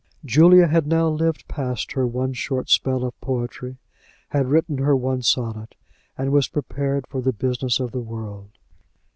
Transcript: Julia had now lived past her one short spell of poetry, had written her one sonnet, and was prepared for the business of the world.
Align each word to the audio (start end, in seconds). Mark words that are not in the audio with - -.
Julia 0.25 0.65
had 0.65 0.87
now 0.87 1.07
lived 1.09 1.47
past 1.47 1.91
her 1.91 2.07
one 2.07 2.33
short 2.33 2.71
spell 2.71 3.03
of 3.03 3.21
poetry, 3.21 3.77
had 4.29 4.47
written 4.47 4.79
her 4.79 4.95
one 4.95 5.21
sonnet, 5.21 5.75
and 6.17 6.31
was 6.31 6.47
prepared 6.47 7.05
for 7.05 7.21
the 7.21 7.31
business 7.31 7.79
of 7.79 7.91
the 7.91 8.01
world. 8.01 8.49